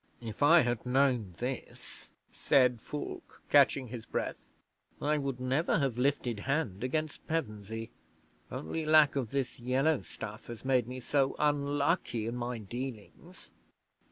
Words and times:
'"If 0.19 0.41
I 0.41 0.61
had 0.61 0.83
known 0.83 1.35
this," 1.37 2.09
said 2.31 2.81
Fulke, 2.81 3.43
catching 3.51 3.89
his 3.89 4.07
breath, 4.07 4.47
"I 4.99 5.19
would 5.19 5.39
never 5.39 5.77
have 5.77 5.95
lifted 5.99 6.39
hand 6.39 6.83
against 6.83 7.27
Pevensey. 7.27 7.91
Only 8.51 8.83
lack 8.83 9.15
of 9.15 9.29
this 9.29 9.59
yellow 9.59 10.01
stuff 10.01 10.47
has 10.47 10.65
made 10.65 10.87
me 10.87 11.01
so 11.01 11.35
unlucky 11.37 12.25
in 12.25 12.35
my 12.35 12.57
dealings." 12.57 13.51